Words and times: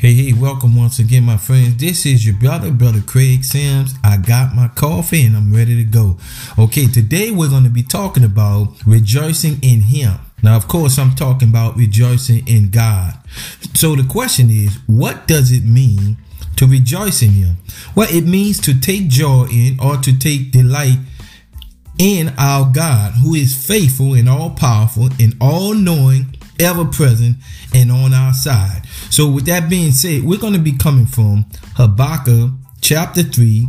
Hey, 0.00 0.14
hey, 0.14 0.32
welcome 0.32 0.76
once 0.76 0.98
again, 0.98 1.24
my 1.24 1.36
friends. 1.36 1.76
This 1.76 2.06
is 2.06 2.24
your 2.24 2.34
brother, 2.34 2.70
Brother 2.70 3.02
Craig 3.02 3.44
Sims. 3.44 3.92
I 4.02 4.16
got 4.16 4.54
my 4.54 4.68
coffee 4.68 5.26
and 5.26 5.36
I'm 5.36 5.52
ready 5.52 5.76
to 5.76 5.84
go. 5.84 6.16
Okay, 6.58 6.86
today 6.86 7.30
we're 7.30 7.50
going 7.50 7.64
to 7.64 7.68
be 7.68 7.82
talking 7.82 8.24
about 8.24 8.68
rejoicing 8.86 9.58
in 9.60 9.82
Him. 9.82 10.14
Now, 10.42 10.56
of 10.56 10.68
course, 10.68 10.98
I'm 10.98 11.14
talking 11.14 11.50
about 11.50 11.76
rejoicing 11.76 12.48
in 12.48 12.70
God. 12.70 13.12
So 13.74 13.94
the 13.94 14.08
question 14.08 14.48
is, 14.48 14.78
what 14.86 15.28
does 15.28 15.52
it 15.52 15.64
mean 15.66 16.16
to 16.56 16.66
rejoice 16.66 17.20
in 17.20 17.32
Him? 17.32 17.58
Well, 17.94 18.08
it 18.10 18.24
means 18.24 18.58
to 18.60 18.80
take 18.80 19.08
joy 19.08 19.48
in 19.52 19.78
or 19.80 19.98
to 19.98 20.18
take 20.18 20.50
delight 20.50 20.96
in 21.98 22.32
our 22.38 22.72
God, 22.72 23.12
who 23.22 23.34
is 23.34 23.66
faithful 23.66 24.14
and 24.14 24.30
all 24.30 24.48
powerful 24.48 25.10
and 25.20 25.36
all 25.42 25.74
knowing 25.74 26.34
ever 26.60 26.84
present 26.84 27.36
and 27.74 27.90
on 27.90 28.14
our 28.14 28.32
side. 28.34 28.82
So, 29.10 29.30
with 29.30 29.46
that 29.46 29.68
being 29.68 29.92
said, 29.92 30.22
we're 30.22 30.38
going 30.38 30.52
to 30.52 30.60
be 30.60 30.76
coming 30.76 31.06
from 31.06 31.46
Habakkuk 31.76 32.50
chapter 32.80 33.22
3, 33.22 33.66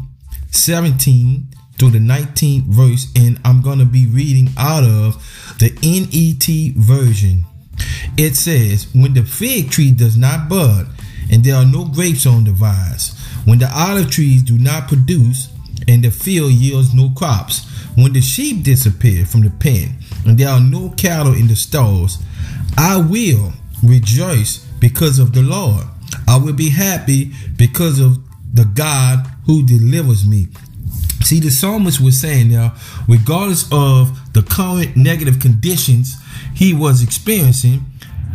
17 0.52 1.48
to 1.80 1.90
the 1.90 2.00
19th 2.00 2.64
verse, 2.64 3.12
and 3.16 3.40
I'm 3.44 3.62
going 3.62 3.80
to 3.80 3.86
be 3.86 4.06
reading 4.06 4.50
out 4.58 4.84
of 4.84 5.16
the 5.58 5.72
NET 5.82 6.76
version. 6.76 7.46
It 8.18 8.36
says, 8.36 8.88
When 8.94 9.14
the 9.14 9.24
fig 9.24 9.72
tree 9.72 9.92
does 9.92 10.18
not 10.18 10.50
bud, 10.50 10.88
and 11.32 11.44
there 11.44 11.56
are 11.56 11.66
no 11.66 11.86
grapes 11.86 12.26
on 12.26 12.44
the 12.44 12.52
vines, 12.52 13.18
when 13.46 13.60
the 13.60 13.72
olive 13.74 14.12
trees 14.12 14.44
do 14.44 14.58
not 14.60 14.88
produce, 14.88 15.51
and 15.92 16.04
the 16.04 16.12
field 16.12 16.52
yields 16.52 16.94
no 16.94 17.10
crops, 17.10 17.66
when 17.96 18.14
the 18.14 18.22
sheep 18.22 18.64
disappear 18.64 19.26
from 19.26 19.42
the 19.42 19.50
pen, 19.50 19.96
and 20.26 20.38
there 20.38 20.50
are 20.50 20.62
no 20.62 20.90
cattle 20.98 21.34
in 21.34 21.48
the 21.48 21.56
stalls, 21.56 22.18
I 22.78 22.98
will 22.98 23.54
rejoice 23.84 24.60
because 24.80 25.20
of 25.20 25.34
the 25.34 25.42
Lord. 25.42 25.86
I 26.28 26.38
will 26.38 26.54
be 26.54 26.70
happy 26.70 27.32
because 27.58 28.00
of 28.00 28.20
the 28.54 28.66
God 28.66 29.28
who 29.46 29.66
delivers 29.66 30.26
me. 30.26 30.48
See, 31.24 31.40
the 31.40 31.52
psalmist 31.52 32.02
was 32.02 32.20
saying 32.20 32.50
now, 32.50 32.76
regardless 33.08 33.66
of 33.72 34.34
the 34.34 34.42
current 34.42 34.96
negative 34.96 35.40
conditions 35.40 36.16
he 36.56 36.74
was 36.74 37.04
experiencing, 37.04 37.86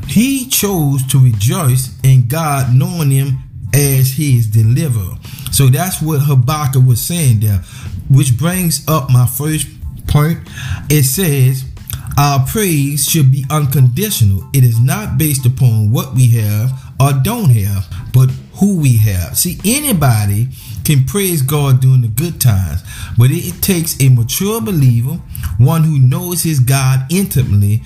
he 0.07 0.47
chose 0.47 1.05
to 1.09 1.19
rejoice 1.19 1.99
in 2.03 2.29
God, 2.29 2.75
knowing 2.75 3.11
him 3.11 3.39
as 3.77 4.13
his 4.13 4.47
deliverer. 4.47 5.17
So 5.53 5.67
that's 5.67 6.01
what 6.03 6.21
Habakkuk 6.21 6.85
was 6.87 7.01
saying 7.01 7.41
there, 7.41 7.59
which 8.11 8.37
brings 8.39 8.87
up 8.89 9.11
my 9.11 9.27
first 9.27 9.69
point. 10.09 10.39
It 10.91 11.05
says, 11.05 11.65
our 12.19 12.47
praise 12.47 13.07
should 13.07 13.31
be 13.31 13.45
unconditional. 13.51 14.49
It 14.55 14.65
is 14.65 14.81
not 14.81 15.19
based 15.19 15.45
upon 15.45 15.93
what 15.93 16.15
we 16.15 16.29
have 16.31 16.73
or 16.99 17.13
don't 17.23 17.51
have, 17.51 17.87
but 18.15 18.31
who 18.55 18.81
we 18.81 18.97
have. 18.97 19.37
See, 19.37 19.59
anybody 19.67 20.49
can 20.85 21.05
praise 21.05 21.43
God 21.43 21.81
during 21.81 22.01
the 22.01 22.09
good 22.09 22.41
times, 22.41 22.83
but 23.19 23.31
it 23.31 23.63
takes 23.63 24.01
a 24.01 24.09
mature 24.09 24.63
believer, 24.63 25.21
one 25.59 25.83
who 25.83 25.99
knows 25.99 26.43
his 26.43 26.59
God 26.59 27.05
intimately, 27.11 27.83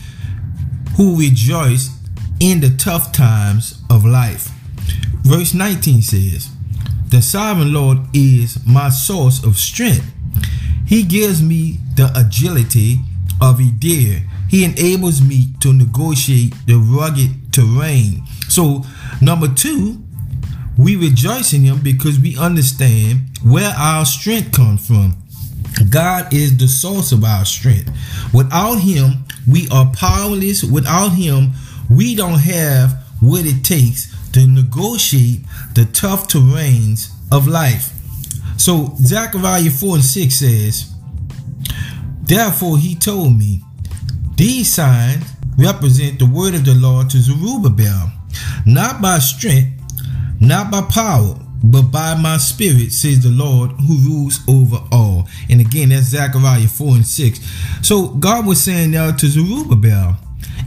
who 0.96 1.18
rejoice 1.18 1.90
in 2.38 2.60
the 2.60 2.70
tough 2.76 3.10
times 3.10 3.82
of 3.90 4.04
life. 4.04 4.50
Verse 5.22 5.54
19 5.54 6.02
says, 6.02 6.48
The 7.08 7.22
sovereign 7.22 7.72
Lord 7.72 7.98
is 8.14 8.58
my 8.66 8.88
source 8.88 9.44
of 9.44 9.56
strength. 9.56 10.06
He 10.86 11.02
gives 11.02 11.42
me 11.42 11.78
the 11.94 12.10
agility 12.16 12.98
of 13.40 13.60
a 13.60 13.70
deer. 13.70 14.22
He 14.48 14.64
enables 14.64 15.22
me 15.22 15.48
to 15.60 15.72
negotiate 15.72 16.54
the 16.66 16.74
rugged 16.74 17.52
terrain. 17.52 18.24
So, 18.48 18.84
number 19.20 19.46
two, 19.48 20.02
we 20.76 20.96
rejoice 20.96 21.52
in 21.52 21.62
Him 21.62 21.80
because 21.82 22.18
we 22.18 22.36
understand 22.36 23.20
where 23.44 23.72
our 23.76 24.04
strength 24.04 24.52
comes 24.52 24.86
from. 24.86 25.16
God 25.90 26.32
is 26.32 26.56
the 26.56 26.66
source 26.66 27.12
of 27.12 27.22
our 27.22 27.44
strength. 27.44 27.90
Without 28.34 28.76
Him, 28.76 29.24
we 29.46 29.68
are 29.70 29.90
powerless. 29.94 30.64
Without 30.64 31.10
Him, 31.10 31.52
we 31.88 32.14
don't 32.14 32.40
have 32.40 33.04
what 33.20 33.44
it 33.44 33.62
takes 33.62 34.09
to 34.32 34.46
negotiate 34.46 35.40
the 35.74 35.84
tough 35.86 36.28
terrains 36.28 37.10
of 37.32 37.46
life. 37.46 37.92
So, 38.56 38.94
Zechariah 38.96 39.70
4 39.70 39.94
and 39.96 40.04
6 40.04 40.34
says, 40.34 40.94
Therefore, 42.22 42.78
He 42.78 42.94
told 42.94 43.36
me, 43.36 43.62
these 44.36 44.72
signs 44.72 45.24
represent 45.58 46.18
the 46.18 46.26
word 46.26 46.54
of 46.54 46.64
the 46.64 46.74
Lord 46.74 47.10
to 47.10 47.18
Zerubbabel, 47.18 48.12
not 48.66 49.02
by 49.02 49.18
strength, 49.18 49.80
not 50.40 50.70
by 50.70 50.82
power, 50.82 51.38
but 51.62 51.82
by 51.82 52.14
my 52.14 52.38
spirit, 52.38 52.92
says 52.92 53.22
the 53.22 53.30
Lord 53.30 53.72
who 53.72 53.96
rules 53.98 54.40
over 54.48 54.78
all. 54.90 55.28
And 55.50 55.60
again, 55.60 55.90
that's 55.90 56.06
Zechariah 56.06 56.68
4 56.68 56.96
and 56.96 57.06
6. 57.06 57.40
So 57.82 58.08
God 58.08 58.46
was 58.46 58.62
saying 58.62 58.92
now 58.92 59.12
to 59.12 59.26
Zerubbabel, 59.26 60.16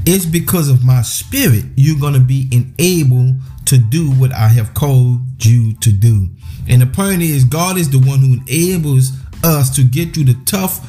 it's 0.05 0.25
because 0.25 0.69
of 0.69 0.85
my 0.85 1.01
spirit 1.01 1.65
you're 1.75 1.99
going 1.99 2.13
to 2.13 2.19
be 2.19 2.49
enabled 2.51 3.35
to 3.65 3.77
do 3.77 4.11
what 4.11 4.31
I 4.33 4.47
have 4.49 4.73
called 4.73 5.21
you 5.39 5.73
to 5.75 5.91
do. 5.91 6.29
And 6.67 6.81
the 6.81 6.87
point 6.87 7.21
is, 7.21 7.43
God 7.43 7.77
is 7.77 7.89
the 7.89 7.99
one 7.99 8.19
who 8.19 8.33
enables 8.33 9.11
us 9.43 9.69
to 9.75 9.83
get 9.83 10.13
through 10.13 10.25
the 10.25 10.41
tough 10.45 10.79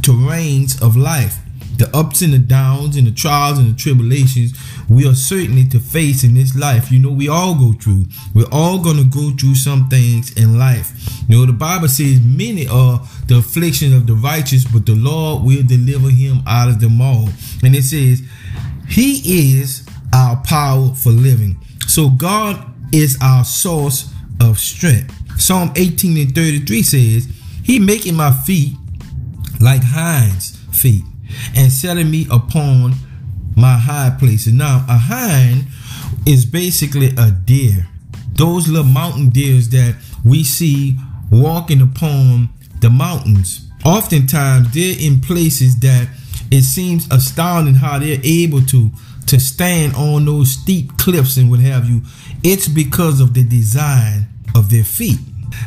terrains 0.00 0.80
of 0.82 0.96
life 0.96 1.38
the 1.80 1.96
ups 1.96 2.20
and 2.20 2.34
the 2.34 2.38
downs 2.38 2.94
and 2.96 3.06
the 3.06 3.10
trials 3.10 3.58
and 3.58 3.74
the 3.74 3.78
tribulations 3.78 4.52
we 4.90 5.08
are 5.08 5.14
certainly 5.14 5.66
to 5.68 5.80
face 5.80 6.22
in 6.24 6.34
this 6.34 6.54
life. 6.54 6.92
You 6.92 6.98
know, 6.98 7.10
we 7.10 7.28
all 7.28 7.54
go 7.54 7.72
through. 7.72 8.04
We're 8.34 8.50
all 8.52 8.82
to 8.82 9.04
go 9.04 9.30
through 9.30 9.54
some 9.54 9.88
things 9.88 10.30
in 10.36 10.58
life. 10.58 10.92
You 11.26 11.38
know, 11.38 11.46
the 11.46 11.54
Bible 11.54 11.88
says 11.88 12.20
many 12.20 12.68
are 12.68 13.00
the 13.28 13.38
afflictions 13.38 13.94
of 13.94 14.06
the 14.06 14.14
righteous, 14.14 14.64
but 14.64 14.84
the 14.84 14.94
Lord 14.94 15.44
will 15.44 15.62
deliver 15.62 16.10
him 16.10 16.42
out 16.46 16.68
of 16.68 16.80
them 16.80 17.00
all. 17.00 17.30
And 17.62 17.74
it 17.74 17.84
says, 17.84 18.22
He 18.86 19.50
is 19.50 19.86
our 20.12 20.36
power 20.44 20.92
for 20.94 21.10
living. 21.10 21.56
So 21.90 22.08
God 22.08 22.72
is 22.94 23.18
our 23.20 23.44
source 23.44 24.12
of 24.40 24.60
strength. 24.60 25.12
Psalm 25.40 25.72
18 25.74 26.16
and 26.18 26.32
33 26.32 26.82
says, 26.84 27.28
He 27.64 27.80
making 27.80 28.14
my 28.14 28.30
feet 28.30 28.76
like 29.60 29.82
hinds 29.82 30.56
feet 30.70 31.02
and 31.56 31.72
setting 31.72 32.08
me 32.08 32.28
upon 32.30 32.94
my 33.56 33.76
high 33.76 34.16
places. 34.20 34.52
Now, 34.52 34.86
a 34.88 34.96
hind 34.96 35.64
is 36.28 36.46
basically 36.46 37.08
a 37.18 37.32
deer. 37.32 37.88
Those 38.34 38.68
little 38.68 38.84
mountain 38.84 39.30
deers 39.30 39.68
that 39.70 39.96
we 40.24 40.44
see 40.44 40.96
walking 41.32 41.82
upon 41.82 42.50
the 42.80 42.88
mountains. 42.88 43.68
Oftentimes, 43.84 44.72
they're 44.72 44.94
in 44.96 45.20
places 45.20 45.80
that 45.80 46.08
it 46.52 46.62
seems 46.62 47.08
astounding 47.10 47.74
how 47.74 47.98
they're 47.98 48.20
able 48.22 48.62
to 48.66 48.92
to 49.30 49.38
stand 49.38 49.94
on 49.94 50.24
those 50.24 50.50
steep 50.50 50.96
cliffs 50.98 51.36
and 51.36 51.48
what 51.48 51.60
have 51.60 51.88
you. 51.88 52.02
It's 52.42 52.66
because 52.66 53.20
of 53.20 53.32
the 53.32 53.44
design 53.44 54.26
of 54.56 54.70
their 54.70 54.82
feet. 54.82 55.20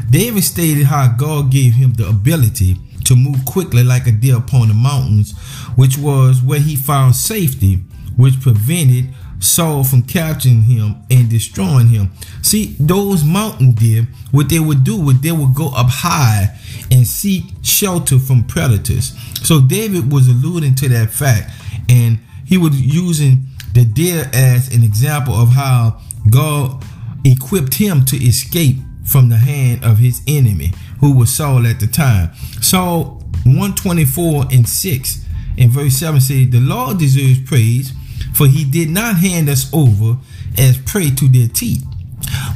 David 0.10 0.44
stated 0.44 0.86
how 0.86 1.08
God 1.08 1.50
gave 1.50 1.74
him 1.74 1.94
the 1.94 2.10
ability 2.10 2.76
to 3.06 3.16
move 3.16 3.46
quickly 3.46 3.84
like 3.84 4.06
a 4.06 4.12
deer 4.12 4.38
upon 4.38 4.68
the 4.68 4.74
mountains, 4.74 5.32
which 5.76 5.98
was 5.98 6.42
where 6.42 6.60
he 6.60 6.76
found 6.76 7.16
safety, 7.16 7.76
which 8.18 8.42
prevented 8.42 9.14
Saul 9.40 9.86
from 9.86 10.04
capturing 10.04 10.64
him 10.64 10.96
and 11.10 11.30
destroying 11.30 11.88
him. 11.88 12.12
See, 12.42 12.76
those 12.80 13.24
mountain 13.24 13.72
deer, 13.72 14.08
what 14.32 14.50
they 14.50 14.60
would 14.60 14.84
do 14.84 15.00
was 15.00 15.22
they 15.22 15.32
would 15.32 15.54
go 15.56 15.68
up 15.70 15.88
high 15.90 16.58
and 16.92 17.08
seek 17.08 17.46
shelter 17.62 18.20
from 18.20 18.44
predators. 18.44 19.14
So 19.42 19.62
David 19.62 20.12
was 20.12 20.28
alluding 20.28 20.76
to 20.76 20.90
that 20.90 21.12
fact, 21.12 21.52
and 21.88 22.20
he 22.46 22.58
was 22.58 22.80
using 22.80 23.48
the 23.74 23.86
deer 23.86 24.30
as 24.34 24.74
an 24.74 24.84
example 24.84 25.34
of 25.34 25.50
how 25.50 26.00
God 26.30 26.84
equipped 27.26 27.76
him 27.76 28.06
to 28.06 28.18
escape 28.18 28.78
from 29.04 29.30
the 29.30 29.38
hand 29.38 29.84
of 29.84 29.98
his 29.98 30.22
enemy 30.28 30.72
who 31.00 31.18
was 31.18 31.34
Saul 31.34 31.68
at 31.68 31.80
the 31.80 31.88
time. 31.88 32.32
Psalm 32.62 33.20
124 33.46 34.46
and 34.52 34.68
6 34.68 35.26
in 35.58 35.70
verse 35.70 35.96
7 35.96 36.22
says, 36.22 36.50
The 36.50 36.60
Lord 36.60 37.00
deserves 37.00 37.42
praise, 37.42 37.92
for 38.34 38.48
he 38.48 38.64
did 38.64 38.90
not 38.90 39.18
hand 39.18 39.50
us 39.50 39.70
over 39.74 40.18
as 40.58 40.78
prey 40.78 41.10
to 41.12 41.28
their 41.28 41.48
teeth. 41.48 41.86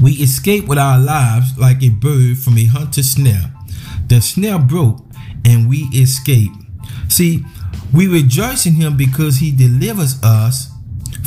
We 0.02 0.14
escaped 0.14 0.68
with 0.68 0.78
our 0.78 1.00
lives 1.00 1.58
like 1.58 1.84
a 1.84 1.90
bird 1.90 2.38
from 2.38 2.58
a 2.58 2.66
hunter's 2.66 3.12
snare. 3.12 3.52
The 4.08 4.22
snare 4.22 4.60
broke 4.60 5.04
and 5.44 5.68
we 5.68 5.84
escaped. 5.94 6.56
See, 7.10 7.44
we 7.94 8.08
rejoice 8.08 8.66
in 8.66 8.74
him 8.74 8.96
because 8.98 9.38
he 9.38 9.52
delivers 9.52 10.22
us 10.24 10.72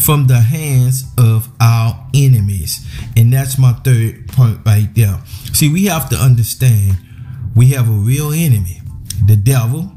from 0.00 0.26
the 0.26 0.41
hands 0.41 1.05
of 1.19 1.49
our 1.61 2.08
enemies. 2.14 2.87
And 3.17 3.32
that's 3.32 3.58
my 3.58 3.73
third 3.73 4.29
point 4.29 4.61
right 4.64 4.88
there. 4.94 5.20
See, 5.52 5.70
we 5.70 5.85
have 5.87 6.08
to 6.11 6.17
understand 6.17 6.97
we 7.55 7.69
have 7.69 7.88
a 7.88 7.93
real 7.93 8.32
enemy, 8.32 8.81
the 9.26 9.37
devil, 9.37 9.93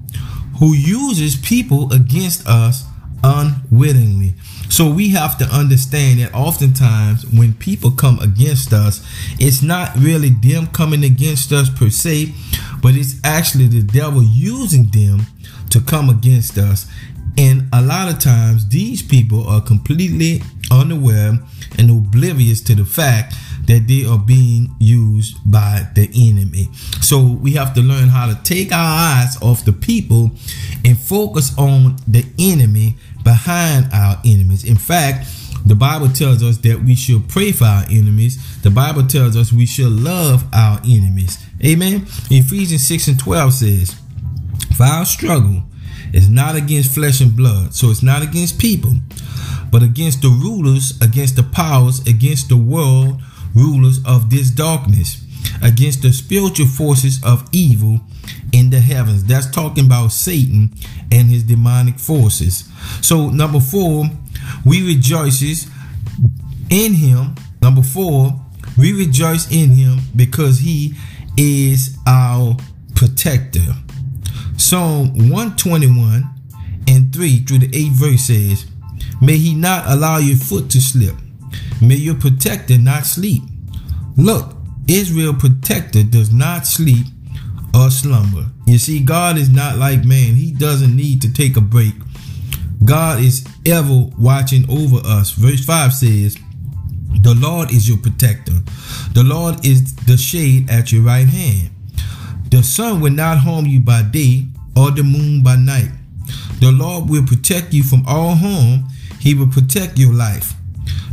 who 0.59 0.73
uses 0.73 1.35
people 1.35 1.91
against 1.93 2.47
us 2.47 2.85
unwittingly. 3.23 4.33
So 4.69 4.91
we 4.91 5.09
have 5.09 5.37
to 5.37 5.45
understand 5.45 6.19
that 6.19 6.33
oftentimes 6.33 7.25
when 7.27 7.53
people 7.53 7.91
come 7.91 8.19
against 8.19 8.73
us, 8.73 9.05
it's 9.39 9.61
not 9.61 9.95
really 9.95 10.29
them 10.29 10.67
coming 10.67 11.03
against 11.03 11.51
us 11.51 11.69
per 11.69 11.89
se, 11.89 12.33
but 12.81 12.95
it's 12.95 13.15
actually 13.23 13.67
the 13.67 13.83
devil 13.83 14.23
using 14.23 14.89
them 14.89 15.27
to 15.69 15.79
come 15.79 16.09
against 16.09 16.57
us. 16.57 16.87
And 17.37 17.67
a 17.73 17.81
lot 17.81 18.13
of 18.13 18.19
times 18.19 18.67
these 18.69 19.01
people 19.01 19.47
are 19.47 19.61
completely 19.61 20.41
unaware 20.71 21.39
and 21.77 21.89
oblivious 21.89 22.61
to 22.61 22.75
the 22.75 22.85
fact 22.85 23.35
that 23.67 23.87
they 23.87 24.05
are 24.05 24.19
being 24.19 24.75
used 24.79 25.37
by 25.49 25.87
the 25.95 26.09
enemy. 26.15 26.69
So 27.01 27.21
we 27.21 27.53
have 27.53 27.73
to 27.75 27.81
learn 27.81 28.09
how 28.09 28.27
to 28.27 28.35
take 28.43 28.71
our 28.71 29.19
eyes 29.19 29.41
off 29.41 29.65
the 29.65 29.71
people 29.71 30.31
and 30.85 30.97
focus 30.97 31.57
on 31.57 31.97
the 32.07 32.25
enemy 32.37 32.97
behind 33.23 33.87
our 33.93 34.19
enemies. 34.25 34.65
In 34.65 34.75
fact, 34.75 35.27
the 35.65 35.75
Bible 35.75 36.09
tells 36.09 36.43
us 36.43 36.57
that 36.59 36.83
we 36.83 36.93
should 36.93 37.29
pray 37.29 37.53
for 37.53 37.63
our 37.63 37.85
enemies. 37.89 38.61
The 38.61 38.69
Bible 38.69 39.07
tells 39.07 39.37
us 39.37 39.53
we 39.53 39.65
should 39.65 39.91
love 39.91 40.43
our 40.53 40.79
enemies. 40.83 41.37
Amen. 41.63 42.05
Ephesians 42.29 42.85
6 42.85 43.07
and 43.07 43.19
12 43.19 43.53
says, 43.53 43.95
For 44.75 44.83
our 44.83 45.05
struggle 45.05 45.63
is 46.13 46.29
not 46.29 46.55
against 46.55 46.93
flesh 46.93 47.19
and 47.19 47.35
blood. 47.35 47.73
So 47.73 47.89
it's 47.89 48.03
not 48.03 48.21
against 48.21 48.59
people, 48.59 48.93
but 49.71 49.83
against 49.83 50.21
the 50.21 50.29
rulers, 50.29 50.99
against 51.01 51.35
the 51.35 51.43
powers, 51.43 51.99
against 52.07 52.49
the 52.49 52.57
world 52.57 53.21
rulers 53.55 53.99
of 54.05 54.29
this 54.29 54.49
darkness, 54.49 55.23
against 55.61 56.01
the 56.01 56.13
spiritual 56.13 56.67
forces 56.67 57.19
of 57.23 57.47
evil 57.51 57.99
in 58.53 58.69
the 58.69 58.79
heavens. 58.79 59.25
That's 59.25 59.49
talking 59.49 59.85
about 59.85 60.11
Satan 60.11 60.73
and 61.11 61.29
his 61.29 61.43
demonic 61.43 61.99
forces. 61.99 62.69
So 63.01 63.29
number 63.29 63.59
four, 63.59 64.05
we 64.65 64.85
rejoices 64.85 65.67
in 66.69 66.93
him. 66.93 67.35
Number 67.61 67.81
four, 67.81 68.39
we 68.77 68.93
rejoice 68.93 69.51
in 69.51 69.71
him 69.71 69.99
because 70.15 70.59
he 70.59 70.95
is 71.37 71.97
our 72.07 72.55
protector. 72.95 73.59
Psalm 74.57 75.07
121 75.29 76.29
and 76.87 77.13
3 77.13 77.37
through 77.39 77.59
the 77.59 77.67
8th 77.69 77.91
verse 77.91 78.21
says, 78.21 78.65
May 79.21 79.37
he 79.37 79.55
not 79.55 79.85
allow 79.87 80.17
your 80.17 80.37
foot 80.37 80.69
to 80.71 80.81
slip. 80.81 81.15
May 81.81 81.95
your 81.95 82.15
protector 82.15 82.77
not 82.77 83.05
sleep. 83.05 83.43
Look, 84.17 84.55
Israel 84.87 85.33
protector 85.33 86.03
does 86.03 86.31
not 86.31 86.65
sleep 86.67 87.05
or 87.73 87.89
slumber. 87.89 88.45
You 88.65 88.77
see, 88.77 88.99
God 88.99 89.37
is 89.37 89.49
not 89.49 89.77
like 89.77 90.05
man. 90.05 90.35
He 90.35 90.51
doesn't 90.51 90.95
need 90.95 91.21
to 91.23 91.33
take 91.33 91.57
a 91.57 91.61
break. 91.61 91.93
God 92.85 93.21
is 93.21 93.45
ever 93.65 94.09
watching 94.17 94.69
over 94.69 94.97
us. 95.05 95.31
Verse 95.31 95.65
5 95.65 95.93
says, 95.93 96.37
The 97.21 97.35
Lord 97.35 97.71
is 97.71 97.87
your 97.87 97.97
protector. 97.97 98.59
The 99.13 99.23
Lord 99.23 99.65
is 99.65 99.95
the 99.95 100.17
shade 100.17 100.69
at 100.69 100.91
your 100.91 101.03
right 101.03 101.27
hand. 101.27 101.69
The 102.53 102.61
sun 102.61 103.01
will 103.01 103.11
not 103.11 103.39
harm 103.39 103.65
you 103.65 103.79
by 103.79 104.03
day 104.03 104.45
or 104.77 104.91
the 104.91 105.01
moon 105.01 105.41
by 105.41 105.55
night. 105.55 105.89
The 106.59 106.71
Lord 106.71 107.09
will 107.09 107.25
protect 107.25 107.73
you 107.73 107.81
from 107.81 108.03
all 108.05 108.35
harm. 108.35 108.83
He 109.19 109.33
will 109.33 109.47
protect 109.47 109.97
your 109.97 110.13
life. 110.13 110.53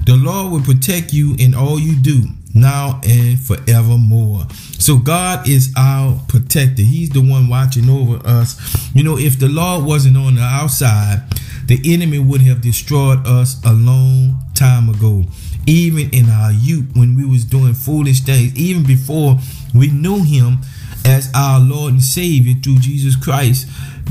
The 0.04 0.16
Lord 0.16 0.52
will 0.52 0.60
protect 0.60 1.14
you 1.14 1.34
in 1.38 1.54
all 1.54 1.80
you 1.80 1.96
do 1.96 2.24
now 2.54 3.00
and 3.08 3.40
forevermore. 3.40 4.48
So 4.78 4.98
God 4.98 5.48
is 5.48 5.72
our 5.78 6.20
protector. 6.28 6.82
He's 6.82 7.08
the 7.08 7.22
one 7.22 7.48
watching 7.48 7.88
over 7.88 8.20
us. 8.26 8.60
You 8.94 9.02
know, 9.02 9.16
if 9.16 9.38
the 9.38 9.48
Lord 9.48 9.86
wasn't 9.86 10.18
on 10.18 10.34
the 10.34 10.42
outside, 10.42 11.22
the 11.64 11.80
enemy 11.86 12.18
would 12.18 12.42
have 12.42 12.60
destroyed 12.60 13.26
us 13.26 13.64
a 13.64 13.72
long 13.72 14.38
time 14.54 14.90
ago. 14.90 15.24
Even 15.66 16.10
in 16.10 16.28
our 16.28 16.52
youth, 16.52 16.90
when 16.94 17.16
we 17.16 17.24
was 17.24 17.44
doing 17.44 17.72
foolish 17.72 18.20
things, 18.20 18.54
even 18.56 18.82
before 18.82 19.38
we 19.74 19.88
knew 19.88 20.22
him 20.22 20.58
as 21.04 21.30
our 21.34 21.60
Lord 21.60 21.92
and 21.92 22.02
Savior 22.02 22.54
through 22.62 22.78
Jesus 22.78 23.16
Christ, 23.16 23.68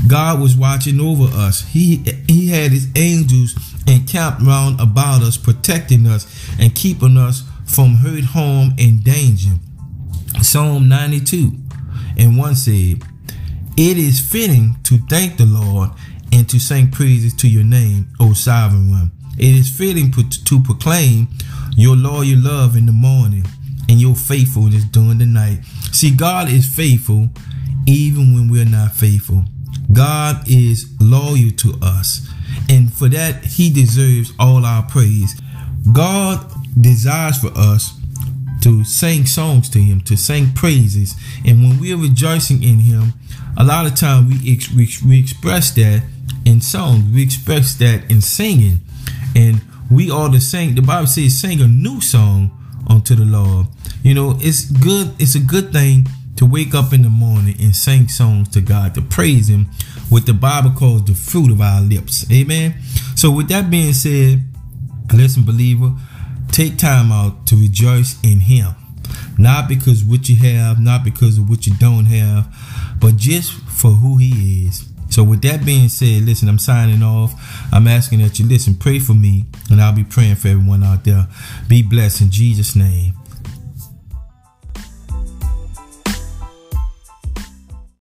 God 0.08 0.40
was 0.40 0.56
watching 0.56 1.00
over 1.00 1.24
us. 1.24 1.66
He 1.68 1.96
he 2.26 2.48
had 2.48 2.72
his 2.72 2.88
angels 2.96 3.54
encamped 3.86 4.42
round 4.42 4.80
about 4.80 5.22
us, 5.22 5.36
protecting 5.36 6.06
us 6.06 6.26
and 6.58 6.74
keeping 6.74 7.16
us 7.16 7.44
from 7.66 7.94
hurt, 7.96 8.24
harm, 8.24 8.72
and 8.78 9.04
danger. 9.04 9.50
Psalm 10.42 10.88
92 10.88 11.52
and 12.18 12.36
1 12.36 12.54
said, 12.54 13.02
It 13.76 13.98
is 13.98 14.20
fitting 14.20 14.76
to 14.84 14.98
thank 15.08 15.36
the 15.36 15.46
Lord 15.46 15.90
and 16.32 16.48
to 16.48 16.58
sing 16.58 16.90
praises 16.90 17.34
to 17.34 17.48
your 17.48 17.64
name, 17.64 18.08
O 18.20 18.32
sovereign 18.32 18.90
one. 18.90 19.10
It 19.38 19.54
is 19.54 19.70
fitting 19.70 20.12
to 20.12 20.60
proclaim 20.60 21.28
your 21.76 21.96
loyal 21.96 22.38
love 22.38 22.76
in 22.76 22.86
the 22.86 22.92
morning 22.92 23.44
and 23.90 24.00
your 24.00 24.14
faithfulness 24.14 24.84
during 24.84 25.18
the 25.18 25.26
night. 25.26 25.64
See, 25.92 26.14
God 26.14 26.48
is 26.48 26.66
faithful 26.66 27.28
even 27.86 28.32
when 28.32 28.50
we're 28.50 28.64
not 28.64 28.92
faithful. 28.92 29.44
God 29.92 30.48
is 30.48 30.94
loyal 31.00 31.50
to 31.50 31.74
us, 31.82 32.28
and 32.68 32.92
for 32.92 33.08
that, 33.08 33.44
He 33.44 33.70
deserves 33.70 34.32
all 34.38 34.64
our 34.64 34.84
praise. 34.84 35.40
God 35.92 36.46
desires 36.80 37.38
for 37.38 37.50
us 37.56 37.92
to 38.62 38.84
sing 38.84 39.26
songs 39.26 39.68
to 39.70 39.78
him, 39.78 40.00
to 40.02 40.16
sing 40.16 40.52
praises. 40.52 41.14
And 41.46 41.62
when 41.62 41.80
we 41.80 41.92
are 41.92 41.96
rejoicing 41.96 42.62
in 42.62 42.80
him, 42.80 43.14
a 43.56 43.64
lot 43.64 43.86
of 43.86 43.94
time 43.94 44.28
we, 44.28 44.52
ex- 44.52 44.70
we, 44.70 44.88
we 45.06 45.18
express 45.18 45.70
that 45.72 46.04
in 46.44 46.60
songs. 46.60 47.04
We 47.12 47.22
express 47.22 47.74
that 47.76 48.10
in 48.10 48.20
singing. 48.20 48.80
And 49.34 49.62
we 49.90 50.10
ought 50.10 50.32
to 50.32 50.40
sing, 50.40 50.74
the 50.74 50.82
Bible 50.82 51.06
says, 51.06 51.40
sing 51.40 51.60
a 51.60 51.66
new 51.66 52.00
song 52.00 52.50
unto 52.88 53.14
the 53.14 53.24
Lord. 53.24 53.66
You 54.02 54.14
know, 54.14 54.36
it's 54.40 54.64
good, 54.64 55.14
it's 55.18 55.34
a 55.34 55.40
good 55.40 55.72
thing 55.72 56.06
to 56.36 56.46
wake 56.46 56.74
up 56.74 56.92
in 56.92 57.02
the 57.02 57.10
morning 57.10 57.56
and 57.60 57.76
sing 57.76 58.08
songs 58.08 58.48
to 58.50 58.60
God, 58.60 58.94
to 58.94 59.02
praise 59.02 59.48
him, 59.48 59.66
what 60.08 60.26
the 60.26 60.32
Bible 60.32 60.70
calls 60.70 61.04
the 61.04 61.14
fruit 61.14 61.50
of 61.50 61.60
our 61.60 61.80
lips. 61.82 62.30
Amen. 62.32 62.74
So 63.14 63.30
with 63.30 63.48
that 63.48 63.70
being 63.70 63.92
said, 63.92 64.44
listen, 65.12 65.44
believer, 65.44 65.92
Take 66.52 66.78
time 66.78 67.12
out 67.12 67.46
to 67.46 67.56
rejoice 67.56 68.20
in 68.24 68.40
Him. 68.40 68.74
Not 69.38 69.68
because 69.68 70.04
what 70.04 70.28
you 70.28 70.36
have, 70.36 70.80
not 70.80 71.04
because 71.04 71.38
of 71.38 71.48
what 71.48 71.66
you 71.66 71.74
don't 71.78 72.06
have, 72.06 72.52
but 72.98 73.16
just 73.16 73.52
for 73.52 73.92
who 73.92 74.16
He 74.16 74.66
is. 74.66 74.88
So, 75.10 75.24
with 75.24 75.42
that 75.42 75.64
being 75.64 75.88
said, 75.88 76.22
listen, 76.22 76.48
I'm 76.48 76.58
signing 76.58 77.02
off. 77.02 77.34
I'm 77.72 77.88
asking 77.88 78.20
that 78.20 78.38
you 78.38 78.46
listen, 78.46 78.74
pray 78.74 78.98
for 78.98 79.14
me, 79.14 79.46
and 79.70 79.80
I'll 79.80 79.94
be 79.94 80.04
praying 80.04 80.36
for 80.36 80.48
everyone 80.48 80.84
out 80.84 81.04
there. 81.04 81.26
Be 81.68 81.82
blessed 81.82 82.22
in 82.22 82.30
Jesus' 82.30 82.76
name. 82.76 83.14